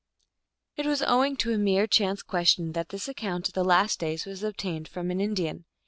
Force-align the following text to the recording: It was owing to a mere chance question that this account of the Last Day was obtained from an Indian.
It 0.77 0.87
was 0.87 1.03
owing 1.03 1.37
to 1.37 1.53
a 1.53 1.59
mere 1.59 1.85
chance 1.85 2.23
question 2.23 2.71
that 2.71 2.89
this 2.89 3.07
account 3.07 3.49
of 3.49 3.53
the 3.53 3.63
Last 3.63 3.99
Day 3.99 4.17
was 4.25 4.41
obtained 4.41 4.87
from 4.87 5.11
an 5.11 5.21
Indian. 5.21 5.65